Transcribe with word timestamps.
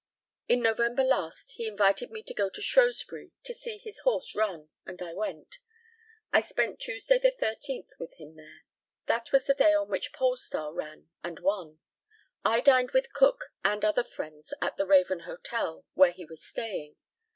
In 0.47 0.61
November 0.63 1.03
last 1.03 1.51
he 1.51 1.67
invited 1.67 2.09
me 2.09 2.23
to 2.23 2.33
go 2.33 2.49
to 2.49 2.59
Shrewsbury 2.59 3.33
to 3.43 3.53
see 3.53 3.77
his 3.77 3.99
horse 3.99 4.33
run, 4.33 4.69
and 4.83 4.99
I 4.99 5.13
went. 5.13 5.59
I 6.33 6.41
spent 6.41 6.79
Tuesday, 6.79 7.19
the 7.19 7.29
13th, 7.31 7.99
with 7.99 8.15
him 8.15 8.35
there. 8.35 8.63
That 9.05 9.31
was 9.31 9.43
the 9.43 9.53
day 9.53 9.75
on 9.75 9.89
which 9.89 10.11
Polestar 10.11 10.73
ran 10.73 11.11
and 11.23 11.39
won. 11.39 11.81
I 12.43 12.61
dined 12.61 12.93
with 12.95 13.13
Cook 13.13 13.51
and 13.63 13.85
other 13.85 14.03
friends 14.03 14.55
at 14.59 14.75
the 14.75 14.87
Raven 14.87 15.19
Hotel, 15.19 15.85
where 15.93 16.11
he 16.11 16.25
was 16.25 16.43
staying. 16.43 16.95